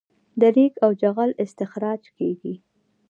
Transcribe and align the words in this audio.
د 0.39 0.41
ریګ 0.55 0.73
او 0.85 0.91
جغل 1.01 1.29
استخراج 1.43 2.03
کیږي 2.17 2.53